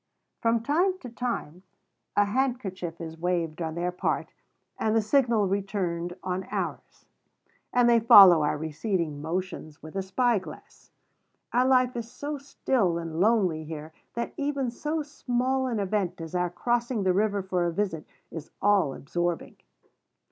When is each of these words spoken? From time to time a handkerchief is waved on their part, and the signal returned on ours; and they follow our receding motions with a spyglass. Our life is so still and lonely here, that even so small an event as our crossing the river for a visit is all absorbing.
From 0.39 0.63
time 0.63 0.97
to 1.01 1.09
time 1.09 1.61
a 2.15 2.25
handkerchief 2.25 2.99
is 2.99 3.19
waved 3.19 3.61
on 3.61 3.75
their 3.75 3.91
part, 3.91 4.33
and 4.79 4.95
the 4.95 5.01
signal 5.03 5.47
returned 5.47 6.15
on 6.23 6.45
ours; 6.49 7.05
and 7.71 7.87
they 7.87 7.99
follow 7.99 8.41
our 8.41 8.57
receding 8.57 9.21
motions 9.21 9.83
with 9.83 9.95
a 9.95 10.01
spyglass. 10.01 10.89
Our 11.53 11.67
life 11.67 11.95
is 11.95 12.09
so 12.11 12.39
still 12.39 12.97
and 12.97 13.19
lonely 13.19 13.63
here, 13.63 13.93
that 14.15 14.33
even 14.37 14.71
so 14.71 15.03
small 15.03 15.67
an 15.67 15.79
event 15.79 16.19
as 16.19 16.33
our 16.33 16.49
crossing 16.49 17.03
the 17.03 17.13
river 17.13 17.43
for 17.43 17.67
a 17.67 17.71
visit 17.71 18.07
is 18.31 18.49
all 18.59 18.95
absorbing. 18.95 19.57